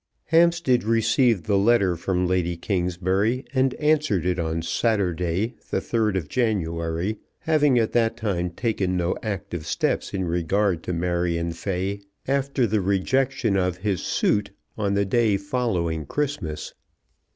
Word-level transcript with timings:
Hampstead 0.25 0.83
received 0.83 1.43
the 1.45 1.59
letter 1.59 1.95
from 1.95 2.25
Lady 2.25 2.57
Kingsbury, 2.57 3.45
and 3.53 3.75
answered 3.75 4.25
it 4.25 4.39
on 4.39 4.63
Saturday, 4.63 5.53
the 5.69 5.77
3rd 5.77 6.17
of 6.17 6.27
January, 6.27 7.19
having 7.41 7.77
at 7.77 7.91
that 7.91 8.17
time 8.17 8.49
taken 8.49 8.97
no 8.97 9.15
active 9.21 9.67
steps 9.67 10.11
in 10.11 10.23
regard 10.25 10.81
to 10.81 10.91
Marion 10.91 11.51
Fay 11.51 12.01
after 12.27 12.65
the 12.65 12.81
rejection 12.81 13.55
of 13.55 13.77
his 13.77 14.01
suit 14.01 14.49
on 14.75 14.95
the 14.95 15.05
day 15.05 15.37
following 15.37 16.07
Christmas. 16.07 16.73